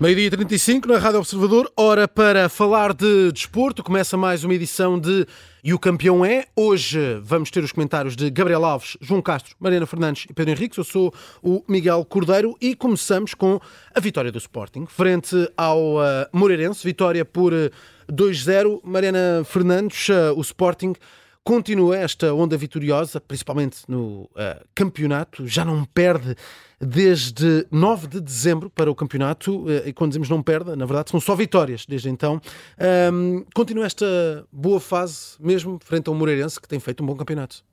[0.00, 3.82] Meio-dia 35 na Rádio Observador, hora para falar de desporto.
[3.82, 5.26] Começa mais uma edição de
[5.62, 6.46] E o Campeão é.
[6.56, 10.78] Hoje vamos ter os comentários de Gabriel Alves, João Castro, Mariana Fernandes e Pedro Henrique.
[10.78, 13.60] Eu sou o Miguel Cordeiro e começamos com
[13.94, 16.82] a vitória do Sporting frente ao uh, Moreirense.
[16.82, 17.52] Vitória por
[18.10, 18.76] 2-0.
[18.76, 20.94] Uh, Mariana Fernandes, uh, o Sporting
[21.44, 26.36] continua esta onda vitoriosa, principalmente no uh, campeonato, já não perde
[26.80, 31.10] desde 9 de dezembro para o campeonato, uh, e quando dizemos não perde, na verdade
[31.10, 32.40] são só vitórias desde então.
[33.54, 34.06] Continua esta
[34.52, 37.64] boa fase, mesmo frente ao Moreirense, que tem feito um bom campeonato.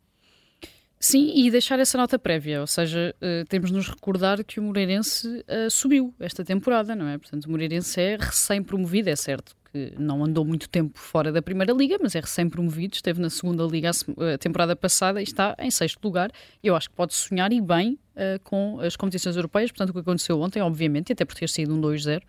[0.99, 4.63] Sim, e deixar essa nota prévia, ou seja, uh, temos de nos recordar que o
[4.63, 7.19] Moreirense uh, subiu esta temporada, não é?
[7.19, 11.71] Portanto, o Moreirense é recém-promovido, é certo que não andou muito tempo fora da Primeira
[11.71, 16.03] Liga, mas é recém-promovido, esteve na Segunda Liga a temporada passada e está em sexto
[16.03, 16.31] lugar.
[16.63, 19.99] Eu acho que pode sonhar e bem uh, com as competições europeias, portanto, o que
[19.99, 22.21] aconteceu ontem, obviamente, até por ter sido um 2-0,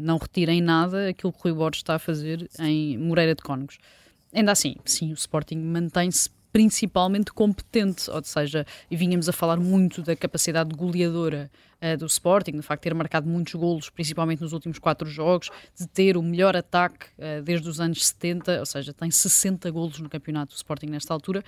[0.00, 3.78] não retirem nada aquilo que o Rui Borges está a fazer em Moreira de Cónegos.
[4.34, 10.02] Ainda assim, sim, o Sporting mantém-se principalmente competente, ou seja, e vínhamos a falar muito
[10.02, 11.50] da capacidade goleadora
[11.80, 15.50] uh, do Sporting, do facto de ter marcado muitos golos, principalmente nos últimos quatro jogos,
[15.78, 19.98] de ter o melhor ataque uh, desde os anos 70, ou seja, tem 60 golos
[19.98, 21.42] no campeonato do Sporting nesta altura,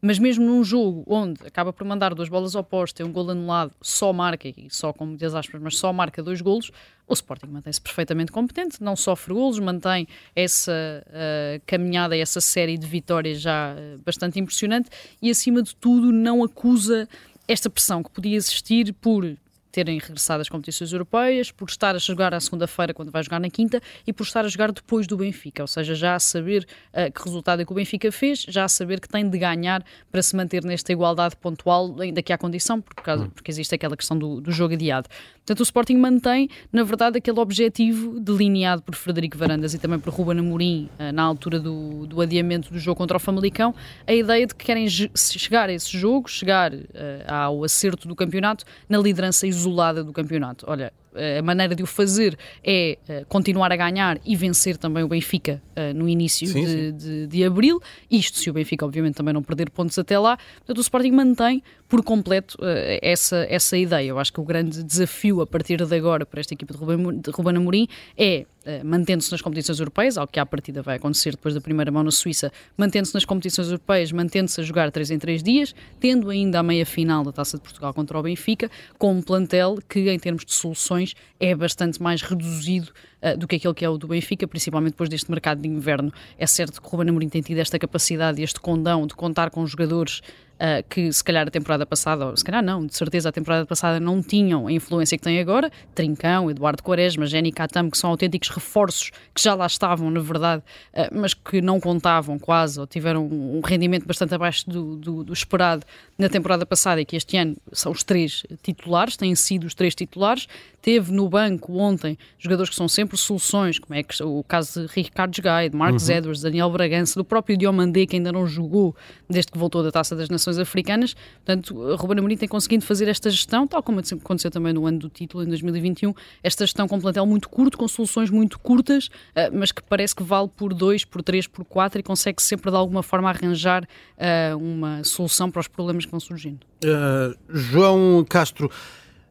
[0.00, 3.72] mas mesmo num jogo onde acaba por mandar duas bolas opostas, tem um gol anulado,
[3.80, 6.70] só marca, e só com muitas aspas, mas só marca dois golos,
[7.06, 10.72] o Sporting mantém-se perfeitamente competente, não sofre golos, mantém essa
[11.06, 14.88] uh, caminhada, essa série de vitórias já uh, bastante impressionante
[15.20, 17.08] e, acima de tudo, não acusa
[17.48, 19.24] esta pressão que podia existir por
[19.70, 23.48] terem regressado às competições europeias, por estar a jogar à segunda-feira quando vai jogar na
[23.48, 27.12] quinta e por estar a jogar depois do Benfica, ou seja, já a saber uh,
[27.12, 30.22] que resultado é que o Benfica fez, já a saber que tem de ganhar para
[30.22, 33.30] se manter nesta igualdade pontual, ainda que há condição, porque, hum.
[33.30, 35.08] porque existe aquela questão do, do jogo adiado.
[35.38, 40.12] Portanto, o Sporting mantém, na verdade, aquele objetivo delineado por Frederico Varandas e também por
[40.12, 43.74] Ruben Amorim uh, na altura do, do adiamento do jogo contra o Famalicão,
[44.06, 46.78] a ideia de que querem chegar a esse jogo, chegar uh,
[47.26, 49.59] ao acerto do campeonato na liderança isolada
[50.02, 50.64] do campeonato.
[50.68, 50.92] Olha,
[51.38, 55.60] a maneira de o fazer é uh, continuar a ganhar e vencer também o Benfica
[55.76, 56.92] uh, no início sim, de, sim.
[56.92, 57.80] De, de, abril.
[58.10, 60.38] Isto se o Benfica, obviamente, também não perder pontos até lá.
[60.58, 64.08] Portanto, o Sporting mantém por completo uh, essa, essa ideia.
[64.08, 67.20] Eu acho que o grande desafio a partir de agora para esta equipa de Ruben,
[67.20, 68.46] de Ruben Amorim é
[68.84, 72.10] mantendo-se nas competições europeias, algo que à partida vai acontecer depois da primeira mão na
[72.10, 76.62] Suíça, mantendo-se nas competições europeias, mantendo-se a jogar 3 em 3 dias, tendo ainda a
[76.62, 80.44] meia final da Taça de Portugal contra o Benfica, com um plantel que, em termos
[80.44, 80.99] de soluções,
[81.38, 82.90] é bastante mais reduzido
[83.22, 86.12] uh, do que aquele que é o do Benfica, principalmente depois deste mercado de inverno.
[86.38, 89.66] É certo que o Ruben Amorim tem tido esta capacidade, este condão de contar com
[89.66, 90.20] jogadores
[90.60, 93.64] uh, que se calhar a temporada passada, ou se calhar não, de certeza a temporada
[93.64, 98.10] passada não tinham a influência que têm agora, Trincão, Eduardo Quaresma, Jenny Catam, que são
[98.10, 100.62] autênticos reforços que já lá estavam, na verdade,
[100.92, 105.32] uh, mas que não contavam quase, ou tiveram um rendimento bastante abaixo do, do, do,
[105.32, 105.84] esperado
[106.18, 109.94] na temporada passada e que este ano são os três titulares, têm sido os três
[109.94, 110.46] titulares.
[110.82, 114.92] Teve no banco ontem jogadores que são sempre soluções, como é que o caso de
[114.94, 116.14] Ricardo Gai, de Marcos uhum.
[116.14, 118.96] Edwards, Daniel Bragança, do próprio Diomandé, que ainda não jogou
[119.28, 121.14] desde que voltou da Taça das Nações africanas.
[121.44, 125.08] Portanto, Ruben Amorim tem conseguido fazer esta gestão, tal como aconteceu também no ano do
[125.08, 129.72] título, em 2021, esta gestão com plantel muito curto, com soluções muito curtas, eh, mas
[129.72, 133.02] que parece que vale por dois, por três, por quatro e consegue sempre de alguma
[133.02, 136.60] forma arranjar uh, uma solução para os problemas que vão surgindo.
[136.84, 138.70] Uh, João Castro,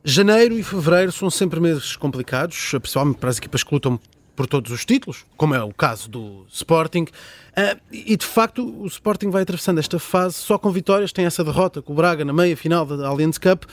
[0.04, 4.00] janeiro e fevereiro são sempre meses complicados, principalmente para as equipas que lutam
[4.40, 7.04] por todos os títulos, como é o caso do Sporting.
[7.04, 11.12] Uh, e de facto, o Sporting vai atravessando esta fase só com vitórias.
[11.12, 13.66] Tem essa derrota com o Braga na meia final da Allianz Cup.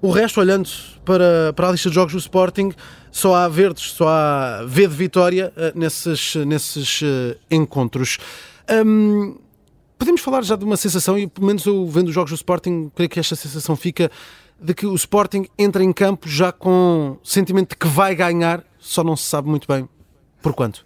[0.00, 0.66] O resto, olhando
[1.04, 2.72] para, para a lista de jogos do Sporting,
[3.12, 8.16] só há verdes, só há V de vitória uh, nesses, nesses uh, encontros.
[8.86, 9.36] Um,
[9.98, 12.90] podemos falar já de uma sensação, e pelo menos eu vendo os jogos do Sporting,
[12.94, 14.10] creio que esta sensação fica
[14.58, 19.04] de que o Sporting entra em campo já com sentimento de que vai ganhar, só
[19.04, 19.86] não se sabe muito bem
[20.44, 20.84] por quanto?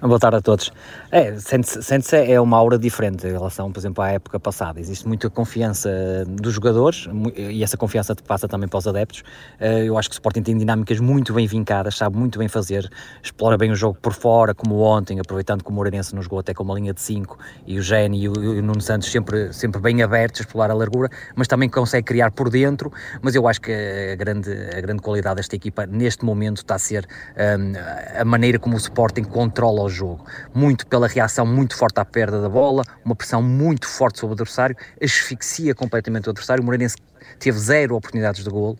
[0.00, 0.72] Boa tarde a todos.
[1.10, 4.80] É, sente-se sente é uma aura diferente em relação, por exemplo, à época passada.
[4.80, 5.90] Existe muita confiança
[6.28, 9.22] dos jogadores e essa confiança passa também para os adeptos.
[9.58, 12.90] Eh, eu acho que o Sporting tem dinâmicas muito bem vincadas, sabe muito bem fazer,
[13.22, 16.52] explora bem o jogo por fora, como ontem, aproveitando que o Moreirense nos jogou até
[16.54, 20.02] com uma linha de 5 e o Gene e o, Nuno Santos sempre, sempre bem
[20.02, 22.92] abertos explorar a largura, mas também consegue criar por dentro.
[23.22, 26.78] Mas eu acho que a grande, a grande qualidade desta equipa neste momento está a
[26.78, 27.06] ser
[27.36, 30.24] um, a maneira como o Sporting controla o jogo.
[30.54, 34.34] Muito pela reação muito forte à perda da bola, uma pressão muito forte sobre o
[34.34, 36.62] adversário, asfixia completamente o adversário.
[36.62, 36.96] O Moreirense
[37.38, 38.78] teve zero oportunidades de golo,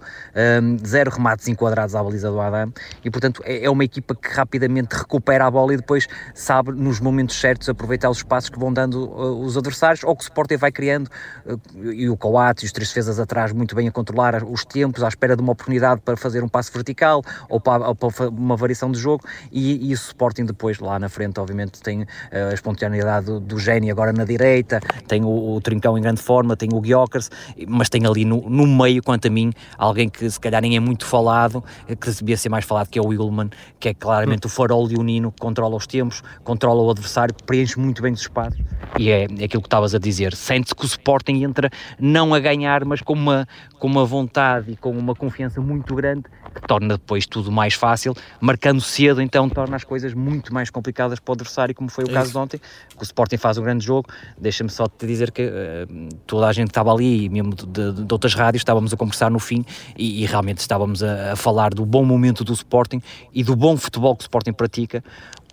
[0.62, 2.72] um, zero remates enquadrados à baliza do Adam
[3.04, 7.00] e, portanto, é, é, uma equipa que rapidamente recupera a bola e depois sabe, nos
[7.00, 10.56] momentos certos, aproveitar os espaços que vão dando uh, os adversários ou que o Sporting
[10.56, 11.08] vai criando
[11.46, 15.02] uh, e o Coates e os três defesas atrás muito bem a controlar os tempos,
[15.02, 18.56] à espera de uma oportunidade para fazer um passo vertical ou para, ou para uma
[18.56, 22.06] variação de jogo e, e, o Sporting depois lá na frente, obviamente, tem uh,
[22.50, 26.56] a espontaneidade do, do Gênio agora na direita, tem o, o Trincão em grande forma,
[26.56, 27.31] tem o Guiocas,
[27.66, 30.80] mas tem ali no, no meio, quanto a mim, alguém que se calhar nem é
[30.80, 34.48] muito falado, que devia ser mais falado, que é o Willman, que é claramente hum.
[34.48, 38.60] o farol leonino, que controla os tempos, controla o adversário, preenche muito bem os espaços,
[38.98, 42.40] e é, é aquilo que estavas a dizer, sente-se que o Sporting entra não a
[42.40, 43.46] ganhar, mas com uma,
[43.78, 46.24] com uma vontade e com uma confiança muito grande,
[46.61, 51.19] que torna depois tudo mais fácil, marcando cedo, então torna as coisas muito mais complicadas
[51.20, 53.62] para o adversário, como foi o é caso de ontem, que o Sporting faz um
[53.62, 54.08] grande jogo,
[54.38, 58.12] deixa-me só te dizer que uh, toda a gente estava ali, mesmo de, de, de
[58.12, 59.64] outras rádios, estávamos a conversar no fim
[59.97, 63.76] e, e realmente estávamos a, a, falar do bom momento do Sporting e do bom
[63.76, 65.03] futebol que o Sporting pratica.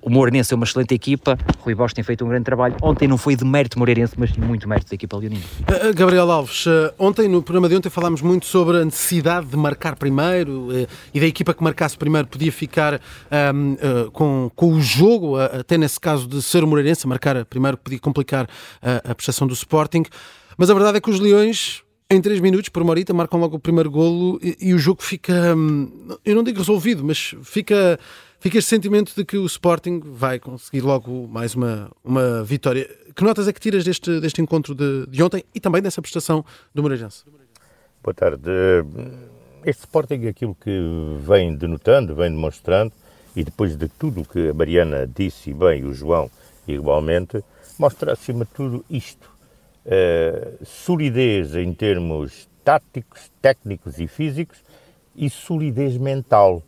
[0.06, 2.76] O Moreirense é uma excelente equipa, Rui Bosch tem feito um grande trabalho.
[2.82, 5.42] Ontem não foi de mérito Moreirense, mas muito mérito da equipa leonina.
[5.62, 9.56] Uh, Gabriel Alves, uh, ontem no programa de ontem falámos muito sobre a necessidade de
[9.56, 10.68] marcar primeiro
[11.14, 13.00] e da equipa que marcasse primeiro podia ficar
[13.54, 18.00] um, com, com o jogo, até nesse caso de ser o Moreirense, marcar primeiro podia
[18.00, 18.48] complicar
[18.82, 20.04] a prestação do Sporting.
[20.58, 23.56] Mas a verdade é que os Leões em 3 minutos, por uma horita, marcam logo
[23.56, 28.00] o primeiro golo e, e, o jogo fica, hum, eu não digo resolvido, mas fica,
[28.44, 32.90] fica este sentimento de que o Sporting vai conseguir logo mais uma, uma vitória.
[33.16, 36.44] Que notas é que tiras deste, deste encontro de, de ontem e também dessa prestação
[36.75, 37.24] do Moreirense?
[38.04, 38.51] Boa tarde.
[39.66, 40.78] Este Sporting, aquilo que
[41.22, 42.92] vem denotando, vem demonstrando,
[43.34, 46.30] e depois de tudo o que a Mariana disse, e bem, o João
[46.68, 47.42] igualmente,
[47.80, 49.31] mostra acima de tudo isto
[49.86, 54.57] uh, solidez em termos táticos, técnicos e físicos
[55.16, 56.62] e solidez mental,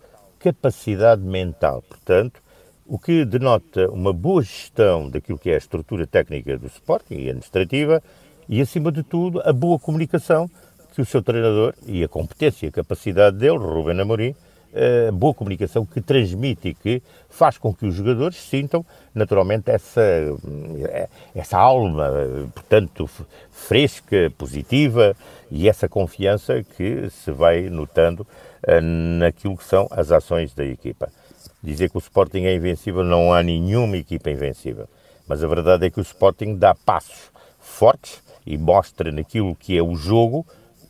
[0.46, 1.82] capacidade mental.
[1.82, 2.40] Portanto,
[2.86, 7.30] o que denota uma boa gestão daquilo que é a estrutura técnica do Sporting e
[7.30, 8.02] administrativa
[8.48, 10.48] e, acima de tudo, a boa comunicação
[10.94, 14.36] que o seu treinador e a competência e a capacidade dele, Ruben Amorim,
[14.76, 20.02] uh, boa comunicação que transmite e que faz com que os jogadores sintam naturalmente essa,
[20.02, 22.10] eh, essa alma,
[22.54, 23.10] portanto,
[23.52, 25.16] fresca, positiva
[25.50, 28.26] e essa confiança que se vai notando
[28.82, 31.10] naquilo que são as ações da equipa.
[31.62, 34.88] Dizer que o Sporting é invencível, não há nenhuma equipa invencível.
[35.28, 39.82] Mas a verdade é que o Sporting dá passos fortes e mostra naquilo que é
[39.82, 40.46] o jogo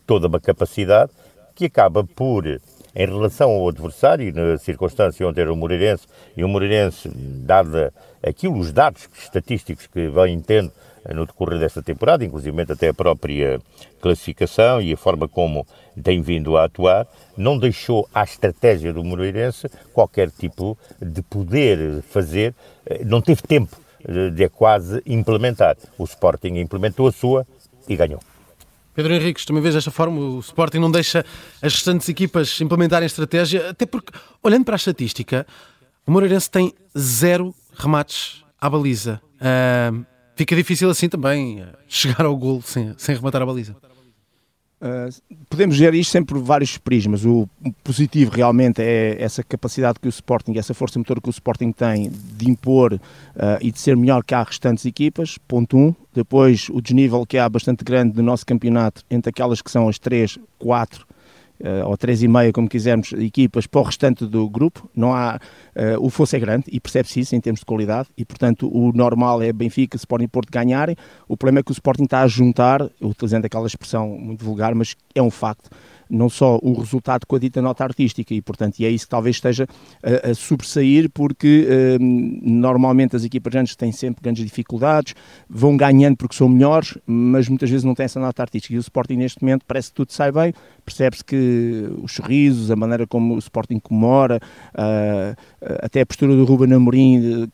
[0.06, 1.10] toda uma capacidade
[1.54, 2.44] que acaba por
[2.96, 8.58] em relação ao adversário, na circunstância onde era o Moreirense, e o Moreirense, dada aquilo,
[8.58, 10.72] os dados estatísticos que vem tendo
[11.14, 13.60] no decorrer desta temporada, inclusive até a própria
[14.00, 15.66] classificação e a forma como
[16.02, 17.06] tem vindo a atuar,
[17.36, 22.54] não deixou à estratégia do Moreirense qualquer tipo de poder fazer,
[22.86, 23.76] eh, não teve tempo
[24.34, 25.76] de quase implementar.
[25.98, 27.46] O Sporting implementou a sua
[27.88, 28.20] e ganhou.
[28.96, 31.22] Pedro Henriques, também vês desta forma, o Sporting não deixa
[31.60, 34.10] as restantes equipas implementarem estratégia, até porque,
[34.42, 35.46] olhando para a estatística,
[36.06, 39.20] o Moreirense tem zero remates à baliza.
[39.36, 40.02] Uh,
[40.34, 43.76] fica difícil assim também uh, chegar ao gol sem, sem rematar a baliza.
[44.78, 45.10] Uh,
[45.48, 47.24] podemos ver isto sempre por vários prismas.
[47.24, 47.48] O
[47.82, 52.10] positivo realmente é essa capacidade que o Sporting, essa força motor que o Sporting tem
[52.10, 53.00] de impor uh,
[53.60, 55.80] e de ser melhor que as restantes equipas, ponto 1.
[55.80, 55.94] Um.
[56.12, 59.98] Depois, o desnível que há bastante grande no nosso campeonato entre aquelas que são as
[59.98, 61.05] 3, 4
[61.60, 64.88] uh, ou três e meia, como quisermos, equipas para o restante do grupo.
[64.94, 65.38] Não há,
[65.74, 68.92] uh, o fosso é grande e percebe-se isso em termos de qualidade e, portanto, o
[68.92, 70.96] normal é Benfica, Sporting e Porto ganharem.
[71.28, 74.96] O problema é que o Sporting está a juntar, utilizando aquela expressão muito vulgar, mas
[75.14, 75.70] é um facto,
[76.08, 79.10] não só o resultado com a dita nota artística e, portanto, e é isso que
[79.10, 79.66] talvez esteja
[80.02, 81.66] a, a sobressair porque
[82.00, 85.14] hum, normalmente as equipas grandes têm sempre grandes dificuldades,
[85.48, 88.80] vão ganhando porque são melhores, mas muitas vezes não têm essa nota artística e o
[88.80, 90.52] Sporting neste momento parece que tudo sai bem,
[90.86, 94.40] percebe-se que os sorrisos, a maneira como o Sporting comemora,
[94.72, 95.36] uh,
[95.82, 97.50] até a postura do Ruben Amorim,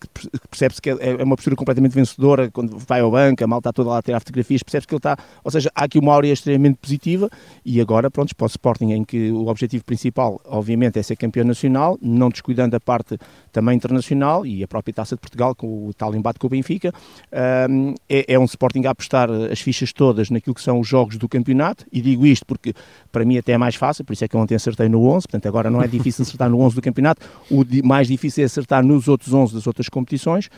[0.51, 3.73] percebe-se que é, é uma postura completamente vencedora quando vai ao banco, a malta está
[3.73, 6.33] toda lá a tirar fotografias, percebe-se que ele está, ou seja, há aqui uma áurea
[6.33, 7.31] extremamente positiva
[7.65, 11.47] e agora, pronto, para o Sporting em que o objetivo principal, obviamente, é ser campeão
[11.47, 13.17] nacional, não descuidando a parte
[13.51, 16.93] também internacional e a própria Taça de Portugal, com o tal embate com o Benfica,
[17.33, 21.29] é, é um Sporting a apostar as fichas todas naquilo que são os jogos do
[21.29, 22.75] campeonato e digo isto porque
[23.11, 25.07] para para mim até é mais fácil, por isso é que eu ontem acertei no
[25.07, 28.47] 11, portanto agora não é difícil acertar no 11 do campeonato, o mais difícil é
[28.47, 30.50] acertar nos outros 11 das outras competições,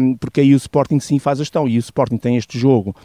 [0.00, 2.96] um, porque aí o Sporting sim faz a gestão, e o Sporting tem este jogo,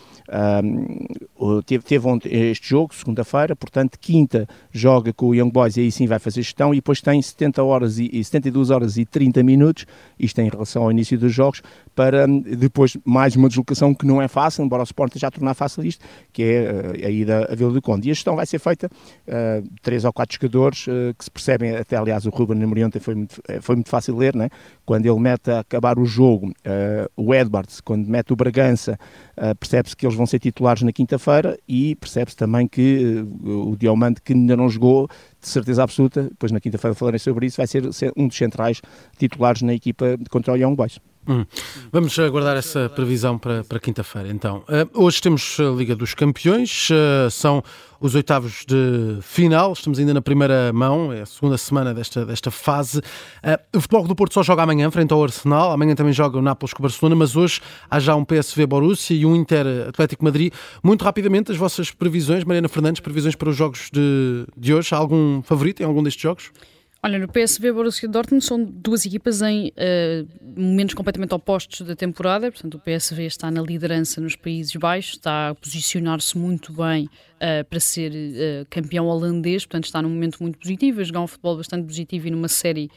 [0.64, 5.92] um, teve, teve este jogo, segunda-feira, portanto quinta joga com o Young Boys e aí
[5.92, 9.86] sim vai fazer gestão, e depois tem 70 horas e, 72 horas e 30 minutos,
[10.18, 11.62] isto em relação ao início dos jogos,
[11.94, 15.84] para depois mais uma deslocação que não é fácil, embora o Sporting já tornar fácil
[15.84, 18.08] isto, que é a ida a Vila do Conde.
[18.08, 21.76] E a gestão vai ser feita uh, três ou quatro jogadores uh, que se percebem,
[21.76, 24.50] até aliás o Ruben Amorim foi muito, eh, foi muito fácil ler, né?
[24.86, 28.98] quando ele mete a acabar o jogo uh, o Edwards, quando mete o Bragança,
[29.60, 34.34] percebe-se que eles vão ser titulares na quinta-feira e percebe-se também que o Diomante, que
[34.34, 35.08] ainda não jogou,
[35.40, 38.82] de certeza absoluta, depois na quinta-feira falarei sobre isso, vai ser, ser um dos centrais
[39.18, 41.00] titulares na equipa contra o Young Boys.
[41.28, 41.46] Hum.
[41.92, 44.64] Vamos aguardar essa previsão para, para quinta-feira, então.
[44.70, 47.62] Uh, hoje temos a Liga dos Campeões, uh, são
[48.00, 52.50] os oitavos de final, estamos ainda na primeira mão, é a segunda semana desta, desta
[52.50, 53.00] fase.
[53.00, 56.42] Uh, o Futebol do Porto só joga amanhã, frente ao Arsenal, amanhã também joga o
[56.42, 60.24] Nápoles com o Barcelona, mas hoje há já um PSV Borussia e um Inter Atlético
[60.24, 60.54] Madrid.
[60.82, 64.98] Muito rapidamente, as vossas previsões, Mariana Fernandes, previsões para os jogos de, de hoje, há
[64.98, 66.52] algum favorito em algum destes jogos?
[67.04, 72.52] Olha, no PSV Borussia Dortmund são duas equipas em uh, momentos completamente opostos da temporada.
[72.52, 77.64] Portanto, o PSV está na liderança nos Países Baixos, está a posicionar-se muito bem uh,
[77.70, 81.58] para ser uh, campeão holandês, portanto está num momento muito positivo, a jogar um futebol
[81.58, 82.90] bastante positivo e numa série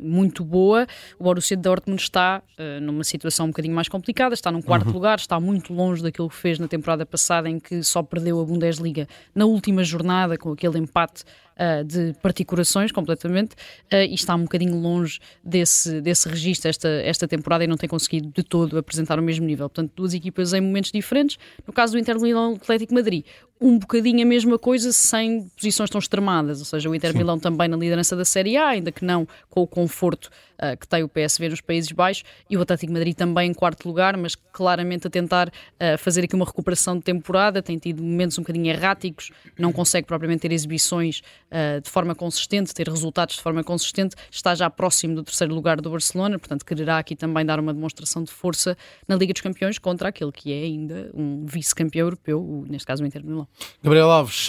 [0.00, 0.86] Muito boa.
[1.18, 4.92] O Borussia Dortmund está uh, numa situação um bocadinho mais complicada, está num quarto uhum.
[4.92, 8.44] lugar, está muito longe daquilo que fez na temporada passada, em que só perdeu a
[8.44, 11.24] Bundesliga na última jornada, com aquele empate
[11.56, 13.54] uh, de particulações completamente
[13.92, 17.88] uh, e está um bocadinho longe desse, desse registro esta, esta temporada e não tem
[17.88, 19.68] conseguido de todo apresentar o mesmo nível.
[19.68, 21.38] Portanto, duas equipas em momentos diferentes.
[21.66, 23.24] No caso do Inter Milão Atlético Madrid,
[23.60, 27.18] um bocadinho a mesma coisa sem posições tão extremadas, ou seja, o Inter Sim.
[27.18, 30.86] Milão também na liderança da Série A, ainda que não com o conforto uh, que
[30.86, 34.34] tem o PSV nos Países Baixos, e o Atlético Madrid também em quarto lugar, mas
[34.34, 38.66] claramente a tentar uh, fazer aqui uma recuperação de temporada, tem tido momentos um bocadinho
[38.66, 44.16] erráticos, não consegue propriamente ter exibições uh, de forma consistente, ter resultados de forma consistente,
[44.30, 48.22] está já próximo do terceiro lugar do Barcelona, portanto quererá aqui também dar uma demonstração
[48.22, 48.76] de força
[49.08, 53.06] na Liga dos Campeões contra aquele que é ainda um vice-campeão europeu, neste caso o
[53.06, 53.45] Inter Milão.
[53.82, 54.48] Gabriel Alves,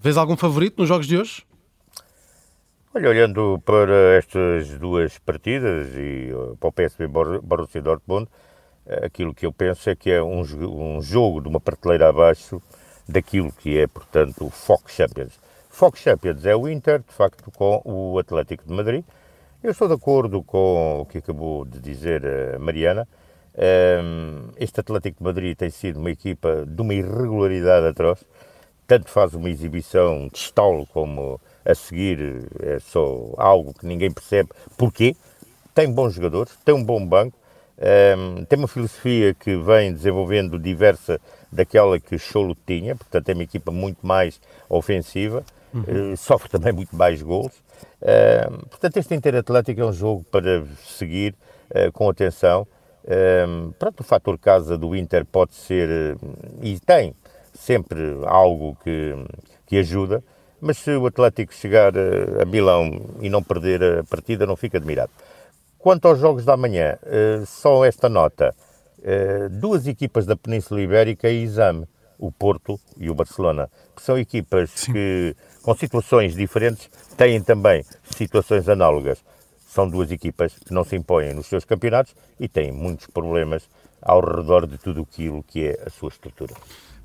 [0.00, 1.44] vês algum favorito nos jogos de hoje?
[2.92, 7.06] Olha, olhando para estas duas partidas e uh, para o PSV
[7.40, 11.60] Borussia Dortmund, uh, aquilo que eu penso é que é um, um jogo de uma
[11.60, 12.60] prateleira abaixo
[13.08, 15.38] daquilo que é, portanto, o Fox Champions.
[15.68, 19.04] Fox Champions é o Inter, de facto, com o Atlético de Madrid.
[19.62, 23.06] Eu estou de acordo com o que acabou de dizer a Mariana.
[24.56, 28.24] Este Atlético de Madrid tem sido uma equipa de uma irregularidade atroz.
[28.86, 34.50] Tanto faz uma exibição de estalo como a seguir é só algo que ninguém percebe
[34.76, 35.14] porquê.
[35.74, 37.36] Tem bons jogadores, tem um bom banco,
[38.48, 43.70] tem uma filosofia que vem desenvolvendo diversa daquela que Cholo tinha, portanto é uma equipa
[43.70, 46.12] muito mais ofensiva, uhum.
[46.12, 47.52] uh, sofre também muito mais gols.
[48.68, 51.34] Portanto, este Inter Atlético é um jogo para seguir
[51.70, 52.66] uh, com atenção.
[53.06, 56.16] Um, pronto, o fator casa do Inter pode ser,
[56.62, 57.14] e tem
[57.54, 59.14] sempre algo que,
[59.66, 60.22] que ajuda,
[60.60, 65.10] mas se o Atlético chegar a Milão e não perder a partida, não fica admirado.
[65.78, 68.54] Quanto aos jogos da manhã, eh, só esta nota.
[69.02, 71.86] Eh, duas equipas da Península Ibérica e exame,
[72.18, 74.92] o Porto e o Barcelona, que são equipas Sim.
[74.92, 77.82] que, com situações diferentes, têm também
[78.14, 79.24] situações análogas.
[79.70, 83.68] São duas equipas que não se impõem nos seus campeonatos e têm muitos problemas
[84.02, 86.54] ao redor de tudo aquilo que é a sua estrutura.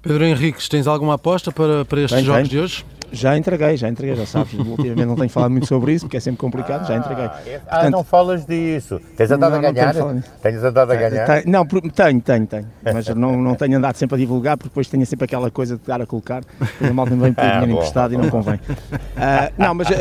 [0.02, 2.50] Pedro Henriques, tens alguma aposta para, para estes jogos tem.
[2.50, 2.86] de hoje?
[3.12, 4.54] Já entreguei, já entreguei, já sabes.
[4.60, 7.26] Ultimamente não tenho falado muito sobre isso porque é sempre complicado, ah, já entreguei.
[7.26, 9.00] Ah, Portanto, não falas disso.
[9.16, 9.96] Tens andado a ganhar?
[10.42, 11.26] Tens andado a ganhar?
[11.26, 12.68] Tenho, não, tenho, tenho, tenho.
[12.94, 15.84] Mas não, não tenho andado sempre a divulgar porque depois tenho sempre aquela coisa de
[15.86, 16.44] dar a colocar.
[16.80, 18.56] Me vem pedir ah, dinheiro emprestado e não convém.
[18.56, 19.94] Uh, não, mas uh,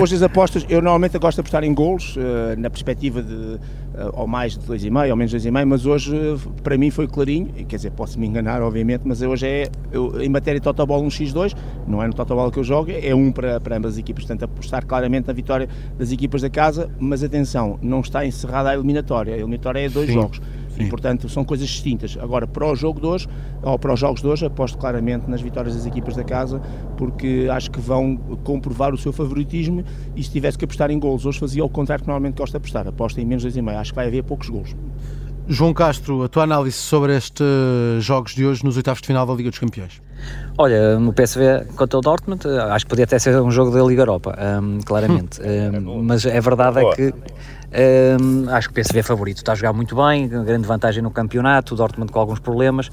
[0.00, 2.20] hoje as apostas, eu normalmente gosto de apostar em golos, uh,
[2.58, 3.58] na perspectiva de
[4.12, 6.14] ou mais de 2,5 ou menos 2,5, mas hoje
[6.62, 10.28] para mim foi clarinho, quer dizer, posso me enganar obviamente, mas hoje é, eu, em
[10.28, 11.54] matéria de Totobol um X2,
[11.86, 14.44] não é no Totobol que eu jogo, é um para, para ambas as equipas, portanto
[14.44, 19.34] apostar claramente na vitória das equipas da casa, mas atenção, não está encerrada a eliminatória,
[19.34, 20.14] a eliminatória é dois Sim.
[20.14, 20.40] jogos.
[20.68, 20.82] Sim.
[20.82, 22.18] E, portanto, são coisas distintas.
[22.20, 23.26] Agora, para o jogo de hoje,
[23.62, 26.60] ou para os jogos de hoje, aposto claramente nas vitórias das equipas da casa,
[26.98, 29.82] porque acho que vão comprovar o seu favoritismo
[30.14, 32.62] e se tivesse que apostar em gols, hoje fazia o contrário que normalmente gosta de
[32.62, 33.74] apostar, aposta em menos 2,5.
[33.74, 34.76] Acho que vai haver poucos gols.
[35.48, 37.46] João Castro, a tua análise sobre estes
[38.00, 40.02] jogos de hoje nos oitavos de final da Liga dos Campeões?
[40.58, 44.02] Olha, no PSV contra o Dortmund, acho que podia até ser um jogo da Liga
[44.02, 45.40] Europa, um, claramente.
[45.40, 47.14] Um, mas a verdade é que
[47.76, 51.10] um, acho que o PSV é favorito, está a jogar muito bem, grande vantagem no
[51.10, 52.90] campeonato, o Dortmund com alguns problemas,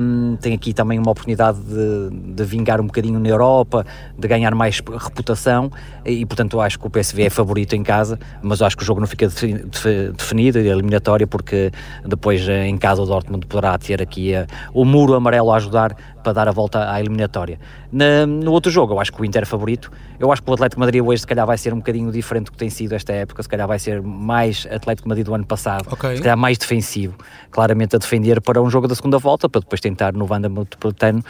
[0.00, 3.84] um, tem aqui também uma oportunidade de, de, vingar um bocadinho na Europa,
[4.18, 5.70] de ganhar mais reputação
[6.04, 9.00] e portanto acho que o PSV é favorito em casa, mas acho que o jogo
[9.00, 11.70] não fica definido, eliminatório, porque
[12.04, 15.94] depois eh, em casa o Dortmund poderá ter aqui uh, o muro amarelo a ajudar
[16.26, 17.58] para dar a volta à eliminatória.
[17.92, 19.92] Na, no outro jogo, eu acho que o Inter é favorito.
[20.18, 22.52] Eu acho que o Atlético Madrid hoje, se calhar, vai ser um bocadinho diferente do
[22.52, 23.40] que tem sido esta época.
[23.44, 25.86] Se calhar vai ser mais Atlético Madrid do ano passado.
[25.92, 26.16] Okay.
[26.16, 27.16] Se calhar mais defensivo.
[27.50, 31.24] Claramente a defender para um jogo da segunda volta, para depois tentar no Vanda Metropolitano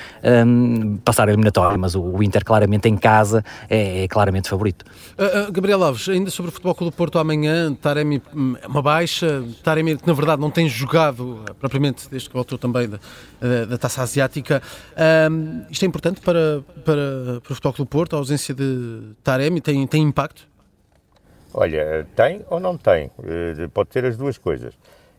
[0.46, 1.78] um, passar a eliminatória.
[1.78, 4.84] Mas o, Inter, claramente em casa, é, é claramente favorito.
[5.18, 8.82] Uh, uh, Gabriel Alves, ainda sobre o Futebol Clube do Porto amanhã, Taremi, hum, uma
[8.82, 9.42] baixa.
[9.62, 12.98] Taremi, que na verdade não tem jogado uh, propriamente desde que voltou também da,
[13.68, 14.62] da Taça Asiática.
[15.30, 19.14] Um, isto é importante para, para, para o Futebol Clube do Porto, a ausência de
[19.22, 20.46] Taremi tem, tem impacto?
[21.58, 23.10] Olha, tem ou não tem?
[23.24, 24.74] Eh, pode ter as duas coisas.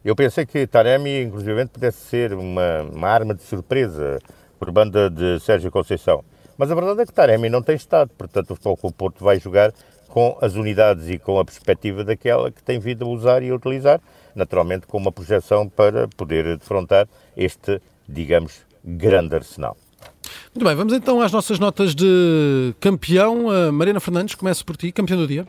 [0.05, 4.19] Eu pensei que Taremi, inclusive, pudesse ser uma, uma arma de surpresa
[4.59, 6.23] por banda de Sérgio Conceição.
[6.55, 9.39] Mas a verdade é que Taremi não tem estado, portanto o Futebol Clube Porto vai
[9.39, 9.73] jogar
[10.09, 13.55] com as unidades e com a perspectiva daquela que tem vindo a usar e a
[13.55, 13.99] utilizar,
[14.35, 19.75] naturalmente com uma projeção para poder defrontar este, digamos, grande arsenal.
[20.53, 23.47] Muito bem, vamos então às nossas notas de campeão.
[23.47, 25.47] Uh, Mariana Fernandes, começo por ti, campeão do dia.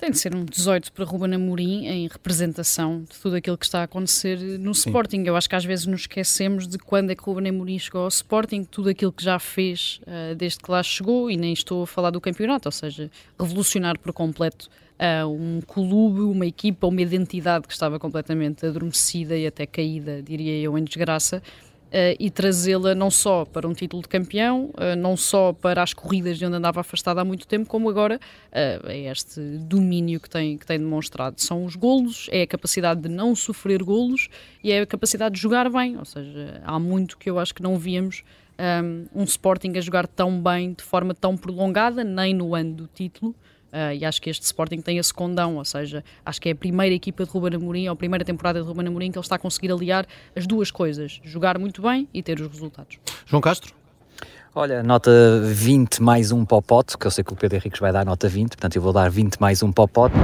[0.00, 3.80] Tem de ser um 18 para Ruben Amorim em representação de tudo aquilo que está
[3.80, 4.88] a acontecer no Sim.
[4.88, 5.24] Sporting.
[5.26, 8.08] Eu acho que às vezes nos esquecemos de quando é que Ruben Amorim chegou ao
[8.08, 11.86] Sporting, tudo aquilo que já fez uh, desde que lá chegou, e nem estou a
[11.86, 17.66] falar do campeonato, ou seja, revolucionar por completo uh, um clube, uma equipa, uma identidade
[17.66, 21.42] que estava completamente adormecida e até caída, diria eu, em desgraça.
[21.90, 25.92] Uh, e trazê-la não só para um título de campeão, uh, não só para as
[25.92, 30.30] corridas de onde andava afastada há muito tempo, como agora uh, é este domínio que
[30.30, 31.40] tem, que tem demonstrado.
[31.40, 34.28] São os golos, é a capacidade de não sofrer golos
[34.62, 37.60] e é a capacidade de jogar bem, ou seja, há muito que eu acho que
[37.60, 38.22] não víamos
[38.84, 42.86] um, um Sporting a jogar tão bem, de forma tão prolongada, nem no ano do
[42.86, 43.34] título,
[43.72, 46.56] Uh, e acho que este Sporting tem esse condão, ou seja, acho que é a
[46.56, 49.36] primeira equipa de Ruben Amorim, ou a primeira temporada de Ruben Amorim que ele está
[49.36, 52.98] a conseguir aliar as duas coisas, jogar muito bem e ter os resultados.
[53.26, 53.72] João Castro?
[54.52, 55.12] Olha, nota
[55.44, 58.48] 20 mais um popote, que eu sei que o Pedro Henriques vai dar nota 20,
[58.48, 60.16] portanto eu vou dar 20 mais um popote,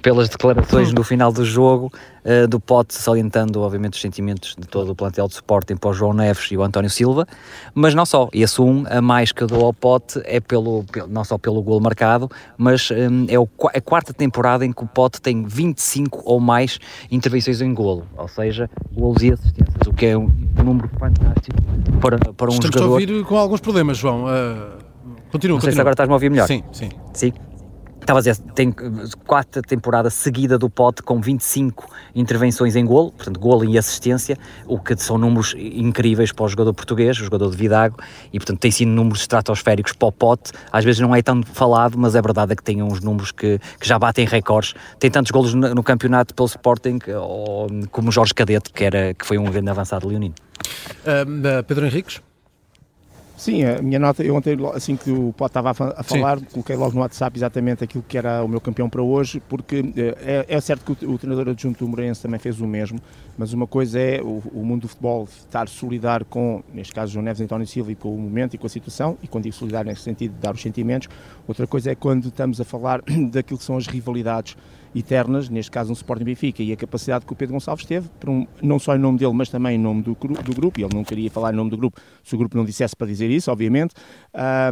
[0.00, 1.92] pelas declarações no final do jogo,
[2.24, 5.92] uh, do pote, salientando obviamente os sentimentos de todo o plantel de Sporting para o
[5.92, 7.26] João Neves e o António Silva,
[7.74, 11.24] mas não só, esse um a mais que eu dou ao pote é pelo, não
[11.24, 15.20] só pelo gol marcado, mas um, é o, a quarta temporada em que o pote
[15.20, 16.78] tem 25 ou mais
[17.10, 21.56] intervenções em golo, ou seja, golos e assistências, o que é um, um número fantástico
[22.00, 23.00] para, para um Estamos jogador.
[23.00, 24.24] Estamos a ouvir com alguns problemas, João.
[24.24, 24.78] Uh,
[25.30, 26.46] continua, Não sei se agora estás-me a ouvir melhor.
[26.46, 26.90] Sim, sim.
[27.12, 27.32] Sim.
[28.02, 28.74] Estava a dizer, tem
[29.24, 34.36] quatro temporadas seguida do pote com 25 intervenções em golo, portanto, golo e assistência,
[34.66, 37.96] o que são números incríveis para o jogador português, o jogador de Vidago,
[38.32, 40.50] e portanto tem sido números estratosféricos para o pote.
[40.72, 43.86] Às vezes não é tão falado, mas é verdade que tem uns números que, que
[43.86, 44.74] já batem recordes.
[44.98, 49.24] Tem tantos golos no, no campeonato pelo Sporting, ou, como Jorge Cadete, que, era, que
[49.24, 50.34] foi um grande avançado leonino.
[51.06, 52.20] Uh, Pedro Henriques?
[53.42, 56.44] Sim, a minha nota, eu ontem, assim que o Pote estava a falar, Sim.
[56.44, 60.44] coloquei logo no WhatsApp exatamente aquilo que era o meu campeão para hoje, porque eh,
[60.48, 63.00] é, é certo que o, o, treinador adjunto do Moreirense também fez o mesmo,
[63.36, 67.24] mas uma coisa é o, o, mundo do futebol estar solidário com, neste caso, João
[67.24, 69.56] Neves e António Silva, e com o momento e com a situação, e quando digo
[69.56, 71.08] solidário nesse sentido de dar os sentimentos,
[71.48, 73.02] outra coisa é quando estamos a falar
[73.32, 74.56] daquilo que são as rivalidades
[74.94, 78.46] eternas, neste caso um Sporting Benfica, e a capacidade que o Pedro Gonçalves teve, um,
[78.62, 81.04] não só em nome dele, mas também em nome do, do grupo, e ele não
[81.04, 83.94] queria falar em nome do grupo se o grupo não dissesse para dizer isso, obviamente,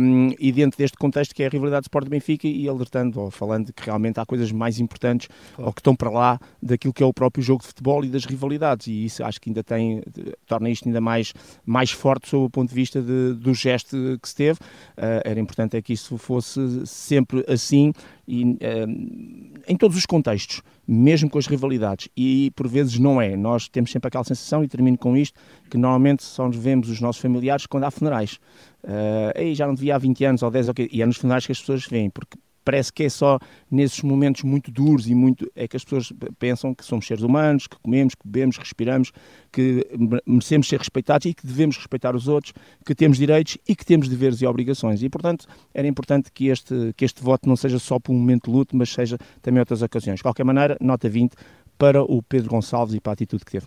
[0.00, 3.72] um, e dentro deste contexto que é a rivalidade Sporting Benfica, e alertando, ou falando
[3.72, 5.68] que realmente há coisas mais importantes, claro.
[5.68, 8.24] ou que estão para lá, daquilo que é o próprio jogo de futebol e das
[8.24, 10.02] rivalidades, e isso acho que ainda tem,
[10.46, 11.32] torna isto ainda mais,
[11.64, 15.40] mais forte sob o ponto de vista de, do gesto que se teve, uh, era
[15.40, 17.92] importante é que isso fosse sempre assim,
[18.30, 23.36] e, uh, em todos os contextos, mesmo com as rivalidades, e por vezes não é.
[23.36, 25.38] Nós temos sempre aquela sensação, e termino com isto,
[25.68, 28.38] que normalmente só nos vemos os nossos familiares quando há funerais.
[28.84, 31.44] Uh, Ei, já não devia há 20 anos ou 10 ou e é nos funerais
[31.44, 33.38] que as pessoas vêm, porque parece que é só
[33.70, 37.66] nesses momentos muito duros e muito é que as pessoas pensam que somos seres humanos,
[37.66, 39.12] que comemos, que bebemos, respiramos,
[39.52, 39.86] que
[40.26, 42.52] merecemos ser respeitados e que devemos respeitar os outros,
[42.84, 45.02] que temos direitos e que temos deveres e obrigações.
[45.02, 48.50] E, portanto, era importante que este, que este voto não seja só por um momento
[48.50, 50.18] de luto, mas seja também outras ocasiões.
[50.18, 51.34] De qualquer maneira, nota 20
[51.78, 53.66] para o Pedro Gonçalves e para a atitude que teve.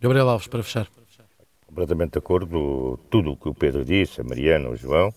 [0.00, 0.88] Gabriel Alves, para fechar.
[1.66, 5.12] Completamente de acordo tudo o que o Pedro disse, a Mariana, o João,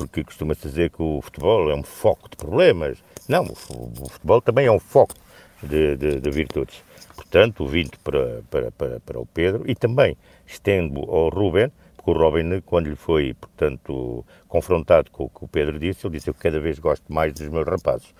[0.00, 2.96] porque costuma-se dizer que o futebol é um foco de problemas.
[3.28, 5.14] Não, o futebol também é um foco
[5.62, 6.82] de, de, de virtudes.
[7.14, 12.14] Portanto, vindo para, para, para, para o Pedro e também estendo ao Ruben, porque o
[12.14, 16.34] Robin, quando lhe foi, portanto, confrontado com o que o Pedro disse, ele disse: Eu
[16.34, 18.14] cada vez gosto mais dos meus rapazes.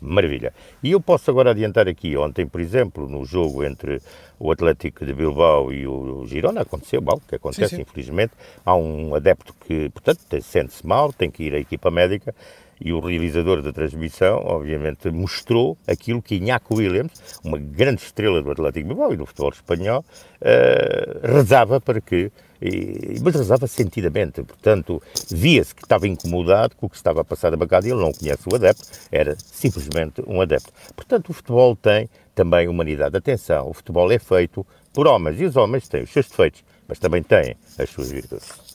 [0.00, 0.52] Maravilha.
[0.82, 4.00] E eu posso agora adiantar aqui, ontem, por exemplo, no jogo entre
[4.38, 7.82] o Atlético de Bilbao e o Girona, aconteceu mal, que acontece, sim, sim.
[7.82, 8.32] infelizmente.
[8.64, 12.34] Há um adepto que, portanto, sente-se mal, tem que ir à equipa médica
[12.80, 18.50] e o realizador da transmissão, obviamente, mostrou aquilo que Iñaco Williams, uma grande estrela do
[18.50, 20.04] Atlético Bilbao e do futebol espanhol,
[20.40, 26.90] uh, rezava para que e, mas rezava sentidamente, portanto, via-se que estava incomodado com o
[26.90, 30.40] que estava a passar da bancada e ele não conhece o adepto, era simplesmente um
[30.40, 30.72] adepto.
[30.94, 33.16] Portanto, o futebol tem também humanidade.
[33.16, 36.98] Atenção, o futebol é feito por homens e os homens têm os seus defeitos, mas
[36.98, 38.65] também têm as suas virtudes.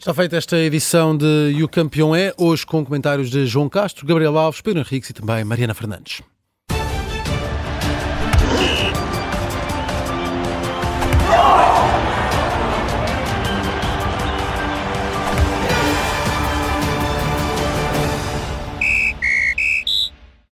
[0.00, 4.06] Está feita esta edição de E o Campeão é, hoje com comentários de João Castro,
[4.06, 6.22] Gabriel Alves, Pedro Henriques e também Mariana Fernandes.